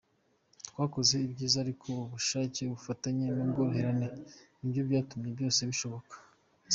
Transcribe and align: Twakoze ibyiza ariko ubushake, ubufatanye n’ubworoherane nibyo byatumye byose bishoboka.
Twakoze 0.69 1.15
ibyiza 1.27 1.55
ariko 1.63 1.87
ubushake, 2.05 2.59
ubufatanye 2.65 3.25
n’ubworoherane 3.35 4.07
nibyo 4.59 4.81
byatumye 4.87 5.29
byose 5.37 5.61
bishoboka. 5.69 6.15